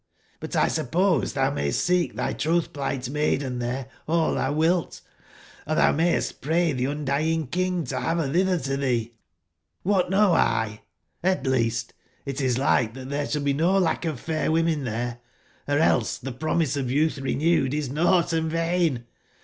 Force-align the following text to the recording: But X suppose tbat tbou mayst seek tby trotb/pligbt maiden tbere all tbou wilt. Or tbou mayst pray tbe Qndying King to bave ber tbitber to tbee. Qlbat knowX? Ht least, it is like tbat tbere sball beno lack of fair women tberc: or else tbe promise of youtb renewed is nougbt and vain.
But 0.39 0.55
X 0.55 0.73
suppose 0.73 1.33
tbat 1.35 1.51
tbou 1.51 1.53
mayst 1.53 1.85
seek 1.85 2.15
tby 2.15 2.33
trotb/pligbt 2.33 3.11
maiden 3.11 3.59
tbere 3.59 3.85
all 4.07 4.33
tbou 4.33 4.55
wilt. 4.55 5.01
Or 5.67 5.75
tbou 5.75 5.95
mayst 5.95 6.41
pray 6.41 6.73
tbe 6.73 6.87
Qndying 7.05 7.51
King 7.51 7.83
to 7.83 8.01
bave 8.01 8.17
ber 8.17 8.27
tbitber 8.27 8.63
to 8.63 8.77
tbee. 8.77 9.11
Qlbat 9.85 10.09
knowX? 10.09 10.79
Ht 11.23 11.45
least, 11.45 11.93
it 12.25 12.41
is 12.41 12.57
like 12.57 12.95
tbat 12.95 13.09
tbere 13.09 13.27
sball 13.27 13.43
beno 13.43 13.79
lack 13.79 14.03
of 14.05 14.19
fair 14.19 14.51
women 14.51 14.85
tberc: 14.85 15.19
or 15.67 15.77
else 15.77 16.17
tbe 16.17 16.39
promise 16.39 16.75
of 16.75 16.87
youtb 16.87 17.21
renewed 17.21 17.75
is 17.75 17.89
nougbt 17.89 18.33
and 18.35 18.49
vain. 18.51 19.05